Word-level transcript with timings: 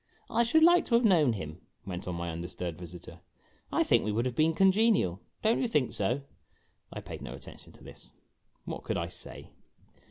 "I 0.31 0.41
should 0.41 0.63
like 0.63 0.83
to 0.85 0.95
have 0.95 1.05
known 1.05 1.33
him," 1.33 1.61
went 1.85 2.07
on 2.07 2.15
my 2.15 2.31
undisturbed 2.31 2.79
A 2.79 2.81
LOST 2.81 2.95
OPPORTUNITY 2.95 3.21
79 3.69 3.69
visitor." 3.69 3.71
I 3.71 3.83
think 3.83 4.03
we 4.03 4.11
would 4.11 4.25
have 4.25 4.35
been 4.35 4.55
congenial. 4.55 5.21
Don't 5.43 5.61
you 5.61 5.67
think 5.67 5.93
so?" 5.93 6.21
I 6.91 7.01
paid 7.01 7.21
no 7.21 7.35
attention 7.35 7.71
to 7.73 7.83
this. 7.83 8.11
What 8.65 8.81
could 8.83 8.97
I 8.97 9.09
say 9.09 9.51